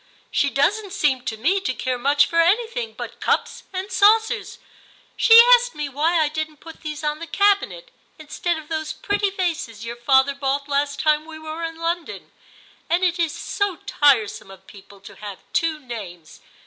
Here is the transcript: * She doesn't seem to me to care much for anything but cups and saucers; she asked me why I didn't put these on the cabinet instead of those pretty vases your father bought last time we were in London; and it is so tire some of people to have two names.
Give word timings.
* 0.19 0.21
She 0.31 0.49
doesn't 0.49 0.93
seem 0.93 1.25
to 1.25 1.37
me 1.37 1.59
to 1.61 1.75
care 1.75 1.99
much 1.99 2.25
for 2.25 2.41
anything 2.41 2.93
but 2.97 3.19
cups 3.19 3.65
and 3.71 3.91
saucers; 3.91 4.57
she 5.15 5.39
asked 5.53 5.75
me 5.75 5.89
why 5.89 6.19
I 6.21 6.27
didn't 6.27 6.57
put 6.57 6.81
these 6.81 7.03
on 7.03 7.19
the 7.19 7.27
cabinet 7.27 7.91
instead 8.17 8.57
of 8.57 8.67
those 8.67 8.93
pretty 8.93 9.29
vases 9.29 9.85
your 9.85 9.95
father 9.95 10.33
bought 10.33 10.67
last 10.67 10.99
time 10.99 11.25
we 11.27 11.37
were 11.37 11.63
in 11.63 11.77
London; 11.79 12.31
and 12.89 13.03
it 13.03 13.19
is 13.19 13.31
so 13.31 13.75
tire 13.75 14.27
some 14.27 14.49
of 14.49 14.65
people 14.65 15.01
to 15.01 15.17
have 15.17 15.43
two 15.53 15.79
names. 15.79 16.39